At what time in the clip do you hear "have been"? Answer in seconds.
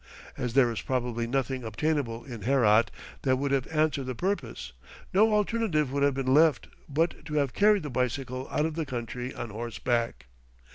6.01-6.33